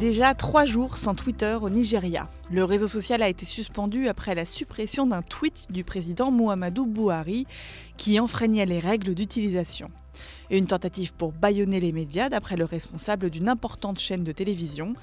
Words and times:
Déjà 0.00 0.32
trois 0.32 0.64
jours 0.64 0.96
sans 0.96 1.14
Twitter 1.14 1.58
au 1.60 1.68
Nigeria. 1.68 2.30
Le 2.50 2.64
réseau 2.64 2.86
social 2.86 3.22
a 3.22 3.28
été 3.28 3.44
suspendu 3.44 4.08
après 4.08 4.34
la 4.34 4.46
suppression 4.46 5.06
d'un 5.06 5.20
tweet 5.20 5.66
du 5.68 5.84
président 5.84 6.30
Muhammadu 6.30 6.86
Buhari 6.86 7.46
qui 7.98 8.18
enfreignait 8.18 8.64
les 8.64 8.78
règles 8.78 9.14
d'utilisation. 9.14 9.90
Une 10.50 10.66
tentative 10.66 11.12
pour 11.12 11.32
bâillonner 11.32 11.80
les 11.80 11.92
médias 11.92 12.30
d'après 12.30 12.56
le 12.56 12.64
responsable 12.64 13.28
d'une 13.28 13.50
importante 13.50 13.98
chaîne 13.98 14.24
de 14.24 14.32
télévision. 14.32 14.94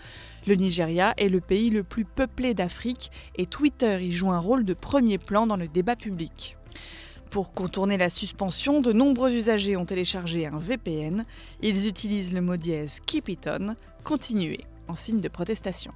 Le 0.48 0.55
Nigeria 0.55 1.14
est 1.18 1.30
le 1.30 1.41
pays 1.41 1.70
le 1.70 1.84
plus 1.84 2.04
peuplé 2.04 2.55
d'Afrique 2.55 3.12
et 3.36 3.46
Twitter 3.46 4.00
y 4.02 4.12
joue 4.12 4.32
un 4.32 4.40
rôle 4.40 4.66
de 4.66 4.74
premier 4.74 5.20
plan 5.20 5.46
dans 5.46 5.58
le 5.58 5.68
débat 5.68 5.96
public. 5.96 6.58
Pour 7.30 7.54
contourner 7.54 7.98
la 7.98 8.10
suspension, 8.10 8.82
de 8.82 8.93
nombreux 8.93 9.32
usagers 9.32 9.77
ont 9.77 9.86
téléchargé 9.86 10.48
un 10.48 10.58
VPN. 10.58 11.24
Ils 11.62 11.88
utilisent 11.88 12.34
le 12.34 12.41
mot 12.41 12.58
dièse 12.58 12.99
Keep 13.05 13.30
It 13.30 13.48
On, 13.48 13.76
continuer, 14.04 14.62
en 14.88 14.96
signe 14.96 15.20
de 15.20 15.30
protestation. 15.30 15.93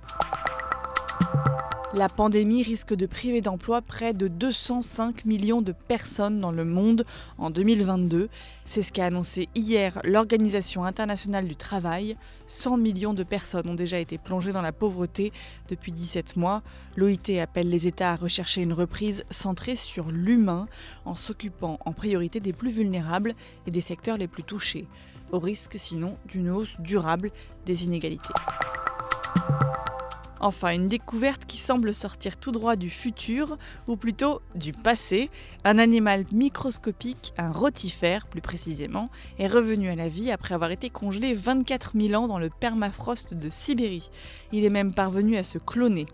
La 1.94 2.08
pandémie 2.08 2.64
risque 2.64 2.94
de 2.94 3.06
priver 3.06 3.42
d'emploi 3.42 3.82
près 3.82 4.14
de 4.14 4.30
205 4.30 5.26
millions 5.26 5.62
de 5.62 5.74
personnes 5.74 6.40
dans 6.40 6.54
le 6.54 6.64
monde 6.64 7.04
en 7.38 7.50
2022. 7.50 8.30
C'est 8.64 8.82
ce 8.82 8.94
qu'a 8.94 9.08
annoncé 9.08 9.50
hier 9.56 10.00
l'Organisation 10.06 10.86
internationale 10.86 11.50
du 11.50 11.58
travail. 11.58 12.16
100 12.48 12.78
millions 12.78 13.14
de 13.14 13.24
personnes 13.24 13.68
ont 13.68 13.76
déjà 13.76 14.00
été 14.00 14.18
plongées 14.18 14.54
dans 14.54 14.62
la 14.62 14.72
pauvreté 14.72 15.34
depuis 15.68 15.92
17 15.92 16.38
mois. 16.38 16.62
L'OIT 16.96 17.42
appelle 17.42 17.70
les 17.70 17.88
États 17.88 18.14
à 18.14 18.16
rechercher 18.16 18.62
une 18.62 18.74
reprise 18.74 19.26
centrée 19.30 19.76
sur 19.76 20.12
l'humain 20.12 20.70
en 21.04 21.16
s'occupant 21.16 21.78
en 21.86 21.92
priorité 21.92 22.40
des 22.40 22.54
plus 22.54 22.72
vulnérables 22.72 23.34
et 23.68 23.72
des 23.72 23.82
secteurs 23.82 24.18
les 24.18 24.30
plus 24.30 24.44
touchés, 24.44 24.88
au 25.34 25.40
risque 25.40 25.78
sinon 25.78 26.18
d'une 26.26 26.52
hausse 26.52 26.80
durable 26.80 27.32
des 27.66 27.84
inégalités. 27.84 28.34
Enfin, 30.44 30.74
une 30.74 30.88
découverte 30.88 31.46
qui 31.46 31.58
semble 31.58 31.94
sortir 31.94 32.36
tout 32.36 32.52
droit 32.52 32.76
du 32.76 32.90
futur, 32.90 33.60
ou 33.88 33.96
plutôt 33.96 34.42
du 34.56 34.74
passé. 34.74 35.30
Un 35.64 35.78
animal 35.78 36.26
microscopique, 36.32 37.32
un 37.38 37.52
rotifère 37.52 38.26
plus 38.26 38.42
précisément, 38.42 39.12
est 39.38 39.46
revenu 39.46 39.90
à 39.92 39.96
la 39.96 40.10
vie 40.10 40.32
après 40.32 40.56
avoir 40.56 40.72
été 40.72 40.90
congelé 40.90 41.36
24 41.36 41.92
000 41.96 42.20
ans 42.20 42.28
dans 42.28 42.40
le 42.40 42.50
permafrost 42.50 43.36
de 43.36 43.50
Sibérie. 43.52 44.10
Il 44.52 44.66
est 44.66 44.72
même 44.72 44.96
parvenu 44.96 45.38
à 45.38 45.44
se 45.44 45.60
cloner. 45.60 46.08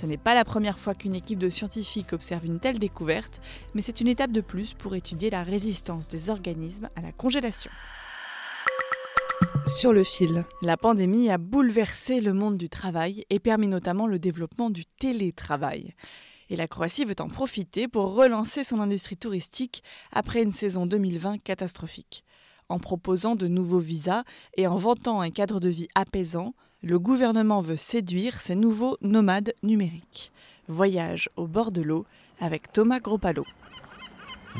Ce 0.00 0.06
n'est 0.06 0.16
pas 0.16 0.34
la 0.34 0.44
première 0.44 0.80
fois 0.80 0.96
qu'une 0.96 1.14
équipe 1.14 1.38
de 1.38 1.48
scientifiques 1.48 2.12
observe 2.12 2.46
une 2.46 2.58
telle 2.58 2.80
découverte, 2.80 3.40
mais 3.74 3.82
c'est 3.82 4.00
une 4.00 4.08
étape 4.08 4.32
de 4.32 4.40
plus 4.40 4.74
pour 4.74 4.96
étudier 4.96 5.30
la 5.30 5.44
résistance 5.44 6.08
des 6.08 6.30
organismes 6.30 6.88
à 6.96 7.00
la 7.00 7.12
congélation. 7.12 7.70
Sur 9.68 9.92
le 9.92 10.02
fil. 10.02 10.44
La 10.62 10.78
pandémie 10.78 11.28
a 11.28 11.36
bouleversé 11.36 12.20
le 12.20 12.32
monde 12.32 12.56
du 12.56 12.70
travail 12.70 13.24
et 13.28 13.38
permis 13.38 13.68
notamment 13.68 14.06
le 14.06 14.18
développement 14.18 14.70
du 14.70 14.86
télétravail. 14.86 15.94
Et 16.48 16.56
la 16.56 16.66
Croatie 16.66 17.04
veut 17.04 17.20
en 17.20 17.28
profiter 17.28 17.86
pour 17.86 18.14
relancer 18.14 18.64
son 18.64 18.80
industrie 18.80 19.18
touristique 19.18 19.82
après 20.10 20.42
une 20.42 20.52
saison 20.52 20.86
2020 20.86 21.38
catastrophique. 21.38 22.24
En 22.70 22.78
proposant 22.78 23.36
de 23.36 23.46
nouveaux 23.46 23.78
visas 23.78 24.24
et 24.56 24.66
en 24.66 24.76
vantant 24.76 25.20
un 25.20 25.30
cadre 25.30 25.60
de 25.60 25.68
vie 25.68 25.88
apaisant, 25.94 26.54
le 26.82 26.98
gouvernement 26.98 27.60
veut 27.60 27.76
séduire 27.76 28.40
ces 28.40 28.54
nouveaux 28.54 28.96
nomades 29.02 29.52
numériques. 29.62 30.32
Voyage 30.68 31.28
au 31.36 31.46
bord 31.46 31.72
de 31.72 31.82
l'eau 31.82 32.06
avec 32.40 32.72
Thomas 32.72 33.00
Gropalo. 33.00 33.44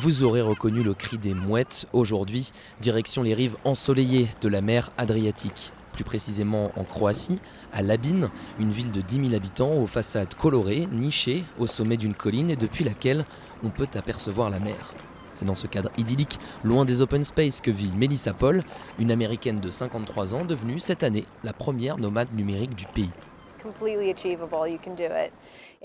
Vous 0.00 0.22
aurez 0.22 0.42
reconnu 0.42 0.84
le 0.84 0.94
cri 0.94 1.18
des 1.18 1.34
mouettes 1.34 1.86
aujourd'hui, 1.92 2.52
direction 2.80 3.24
les 3.24 3.34
rives 3.34 3.56
ensoleillées 3.64 4.28
de 4.40 4.46
la 4.48 4.60
mer 4.60 4.90
Adriatique. 4.96 5.72
Plus 5.92 6.04
précisément 6.04 6.70
en 6.76 6.84
Croatie, 6.84 7.40
à 7.72 7.82
Labine, 7.82 8.30
une 8.60 8.70
ville 8.70 8.92
de 8.92 9.00
10 9.00 9.30
000 9.30 9.34
habitants 9.34 9.72
aux 9.72 9.88
façades 9.88 10.34
colorées, 10.34 10.86
nichées 10.92 11.42
au 11.58 11.66
sommet 11.66 11.96
d'une 11.96 12.14
colline 12.14 12.48
et 12.48 12.54
depuis 12.54 12.84
laquelle 12.84 13.24
on 13.64 13.70
peut 13.70 13.88
apercevoir 13.96 14.50
la 14.50 14.60
mer. 14.60 14.94
C'est 15.34 15.46
dans 15.46 15.56
ce 15.56 15.66
cadre 15.66 15.90
idyllique, 15.98 16.38
loin 16.62 16.84
des 16.84 17.00
open 17.00 17.24
space, 17.24 17.60
que 17.60 17.72
vit 17.72 17.90
Melissa 17.96 18.32
Paul, 18.32 18.62
une 19.00 19.10
américaine 19.10 19.58
de 19.58 19.72
53 19.72 20.32
ans 20.32 20.44
devenue 20.44 20.78
cette 20.78 21.02
année 21.02 21.24
la 21.42 21.52
première 21.52 21.98
nomade 21.98 22.32
numérique 22.34 22.76
du 22.76 22.86
pays. 22.86 23.10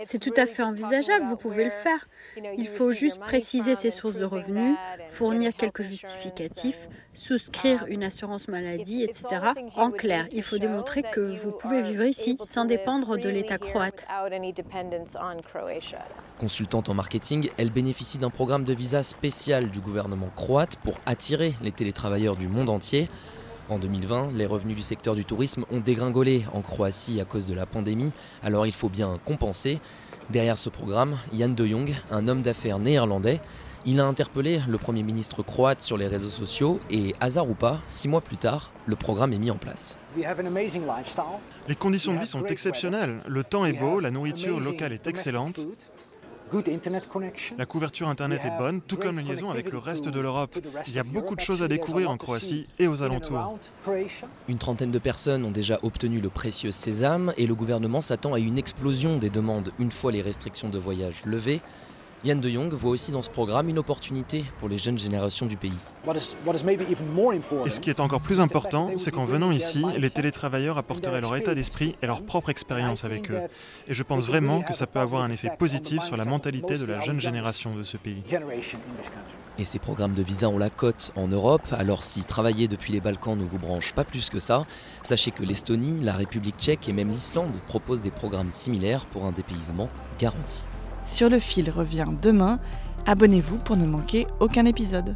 C'est 0.01 0.19
tout 0.19 0.33
à 0.37 0.47
fait 0.47 0.63
envisageable, 0.63 1.25
vous 1.25 1.35
pouvez 1.35 1.65
le 1.65 1.69
faire. 1.69 2.07
Il 2.57 2.67
faut 2.67 2.91
juste 2.91 3.19
préciser 3.19 3.75
ses 3.75 3.91
sources 3.91 4.17
de 4.17 4.25
revenus, 4.25 4.75
fournir 5.07 5.53
quelques 5.53 5.83
justificatifs, 5.83 6.87
souscrire 7.13 7.85
une 7.87 8.03
assurance 8.03 8.47
maladie, 8.47 9.03
etc. 9.03 9.51
En 9.75 9.91
clair, 9.91 10.27
il 10.31 10.41
faut 10.41 10.57
démontrer 10.57 11.03
que 11.03 11.21
vous 11.21 11.51
pouvez 11.51 11.83
vivre 11.83 12.05
ici 12.05 12.37
sans 12.43 12.65
dépendre 12.65 13.17
de 13.17 13.29
l'État 13.29 13.59
croate. 13.59 14.07
Consultante 16.39 16.89
en 16.89 16.95
marketing, 16.95 17.49
elle 17.57 17.71
bénéficie 17.71 18.17
d'un 18.17 18.31
programme 18.31 18.63
de 18.63 18.73
visa 18.73 19.03
spécial 19.03 19.69
du 19.69 19.79
gouvernement 19.79 20.29
croate 20.35 20.77
pour 20.77 20.95
attirer 21.05 21.53
les 21.61 21.71
télétravailleurs 21.71 22.35
du 22.35 22.47
monde 22.47 22.69
entier. 22.69 23.09
En 23.69 23.79
2020, 23.79 24.31
les 24.33 24.45
revenus 24.45 24.75
du 24.75 24.83
secteur 24.83 25.15
du 25.15 25.23
tourisme 25.23 25.65
ont 25.71 25.79
dégringolé 25.79 26.45
en 26.53 26.61
Croatie 26.61 27.21
à 27.21 27.25
cause 27.25 27.47
de 27.47 27.53
la 27.53 27.65
pandémie, 27.65 28.11
alors 28.43 28.67
il 28.67 28.73
faut 28.73 28.89
bien 28.89 29.19
compenser. 29.23 29.79
Derrière 30.29 30.57
ce 30.57 30.69
programme, 30.69 31.17
Jan 31.33 31.49
de 31.49 31.65
Jong, 31.65 31.95
un 32.11 32.27
homme 32.27 32.41
d'affaires 32.41 32.79
néerlandais, 32.79 33.39
il 33.85 33.99
a 33.99 34.05
interpellé 34.05 34.61
le 34.67 34.77
Premier 34.77 35.03
ministre 35.03 35.43
croate 35.43 35.81
sur 35.81 35.97
les 35.97 36.07
réseaux 36.07 36.29
sociaux 36.29 36.79
et, 36.89 37.15
hasard 37.19 37.49
ou 37.49 37.53
pas, 37.53 37.81
six 37.85 38.07
mois 38.07 38.21
plus 38.21 38.37
tard, 38.37 38.71
le 38.85 38.95
programme 38.95 39.33
est 39.33 39.37
mis 39.37 39.51
en 39.51 39.57
place. 39.57 39.97
Les 41.67 41.75
conditions 41.75 42.13
de 42.13 42.19
vie 42.19 42.27
sont 42.27 42.45
exceptionnelles. 42.45 43.21
Le 43.27 43.43
temps 43.43 43.65
est 43.65 43.73
beau, 43.73 43.99
la 43.99 44.11
nourriture 44.11 44.59
locale 44.59 44.93
est 44.93 45.07
excellente. 45.07 45.59
La 47.57 47.65
couverture 47.65 48.07
Internet 48.07 48.41
est 48.45 48.57
bonne, 48.57 48.81
tout 48.81 48.97
comme 48.97 49.17
les 49.17 49.23
liaisons 49.23 49.49
avec 49.49 49.71
le 49.71 49.77
reste 49.79 50.07
de 50.07 50.19
l'Europe. 50.19 50.55
Il 50.87 50.93
y 50.93 50.99
a 50.99 51.03
beaucoup 51.03 51.35
de 51.35 51.41
choses 51.41 51.63
à 51.63 51.67
découvrir 51.67 52.11
en 52.11 52.17
Croatie 52.17 52.67
et 52.77 52.87
aux 52.87 53.01
alentours. 53.01 53.57
Une 54.47 54.57
trentaine 54.59 54.91
de 54.91 54.99
personnes 54.99 55.45
ont 55.45 55.51
déjà 55.51 55.79
obtenu 55.81 56.19
le 56.19 56.29
précieux 56.29 56.71
sésame 56.71 57.33
et 57.37 57.47
le 57.47 57.55
gouvernement 57.55 58.01
s'attend 58.01 58.33
à 58.33 58.39
une 58.39 58.57
explosion 58.57 59.17
des 59.17 59.29
demandes 59.29 59.71
une 59.79 59.91
fois 59.91 60.11
les 60.11 60.21
restrictions 60.21 60.69
de 60.69 60.77
voyage 60.77 61.23
levées. 61.25 61.61
Yann 62.25 62.39
de 62.39 62.49
Jong 62.49 62.73
voit 62.73 62.91
aussi 62.91 63.11
dans 63.11 63.21
ce 63.21 63.29
programme 63.29 63.67
une 63.67 63.77
opportunité 63.77 64.45
pour 64.59 64.69
les 64.69 64.77
jeunes 64.77 64.97
générations 64.97 65.45
du 65.45 65.57
pays. 65.57 65.73
Et 67.65 67.69
ce 67.69 67.79
qui 67.81 67.89
est 67.89 67.99
encore 67.99 68.21
plus 68.21 68.39
important, 68.39 68.91
c'est 68.95 69.11
qu'en 69.11 69.25
venant 69.25 69.51
ici, 69.51 69.83
les 69.97 70.09
télétravailleurs 70.09 70.77
apporteraient 70.77 71.19
leur 71.19 71.35
état 71.35 71.53
d'esprit 71.53 71.95
et 72.01 72.07
leur 72.07 72.23
propre 72.23 72.49
expérience 72.49 73.03
avec 73.03 73.29
eux. 73.29 73.41
Et 73.89 73.93
je 73.93 74.03
pense 74.03 74.25
vraiment 74.25 74.61
que 74.61 74.73
ça 74.73 74.87
peut 74.87 74.99
avoir 74.99 75.23
un 75.23 75.31
effet 75.31 75.51
positif 75.59 76.01
sur 76.01 76.15
la 76.15 76.23
mentalité 76.23 76.77
de 76.77 76.85
la 76.85 77.01
jeune 77.01 77.19
génération 77.19 77.75
de 77.75 77.83
ce 77.83 77.97
pays. 77.97 78.23
Et 79.59 79.65
ces 79.65 79.79
programmes 79.79 80.13
de 80.13 80.23
visa 80.23 80.47
ont 80.47 80.57
la 80.57 80.69
cote 80.69 81.11
en 81.15 81.27
Europe, 81.27 81.67
alors 81.73 82.05
si 82.05 82.23
travailler 82.23 82.67
depuis 82.69 82.93
les 82.93 83.01
Balkans 83.01 83.37
ne 83.37 83.43
vous 83.43 83.59
branche 83.59 83.93
pas 83.93 84.05
plus 84.05 84.29
que 84.29 84.39
ça, 84.39 84.65
sachez 85.01 85.31
que 85.31 85.43
l'Estonie, 85.43 85.99
la 86.01 86.13
République 86.13 86.55
tchèque 86.57 86.87
et 86.87 86.93
même 86.93 87.11
l'Islande 87.11 87.53
proposent 87.67 88.01
des 88.01 88.11
programmes 88.11 88.51
similaires 88.51 89.05
pour 89.05 89.25
un 89.25 89.31
dépaysement 89.31 89.89
garanti. 90.19 90.63
Sur 91.05 91.29
le 91.29 91.39
fil 91.39 91.69
revient 91.69 92.07
demain. 92.21 92.59
Abonnez-vous 93.05 93.57
pour 93.57 93.77
ne 93.77 93.85
manquer 93.85 94.27
aucun 94.39 94.65
épisode. 94.65 95.15